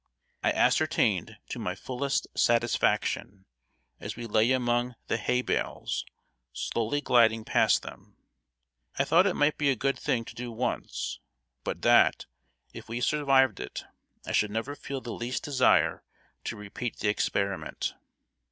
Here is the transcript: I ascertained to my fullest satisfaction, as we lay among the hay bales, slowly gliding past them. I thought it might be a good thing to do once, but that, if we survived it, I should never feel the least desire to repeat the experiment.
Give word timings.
I 0.41 0.51
ascertained 0.53 1.37
to 1.49 1.59
my 1.59 1.75
fullest 1.75 2.25
satisfaction, 2.35 3.45
as 3.99 4.15
we 4.15 4.25
lay 4.25 4.51
among 4.51 4.95
the 5.05 5.17
hay 5.17 5.43
bales, 5.43 6.07
slowly 6.53 7.01
gliding 7.01 7.45
past 7.45 7.83
them. 7.83 8.15
I 8.97 9.03
thought 9.03 9.27
it 9.27 9.35
might 9.35 9.59
be 9.59 9.69
a 9.69 9.75
good 9.75 9.99
thing 9.99 10.25
to 10.25 10.33
do 10.33 10.51
once, 10.51 11.19
but 11.63 11.83
that, 11.83 12.25
if 12.73 12.89
we 12.89 12.99
survived 12.99 13.59
it, 13.59 13.83
I 14.25 14.31
should 14.31 14.49
never 14.49 14.75
feel 14.75 15.01
the 15.01 15.13
least 15.13 15.43
desire 15.43 16.01
to 16.45 16.55
repeat 16.57 16.97
the 16.97 17.07
experiment. 17.09 17.93